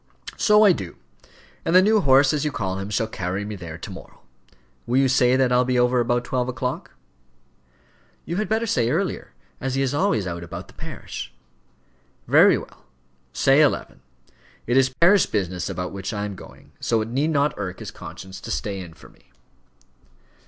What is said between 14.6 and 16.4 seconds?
It is parish business about which I am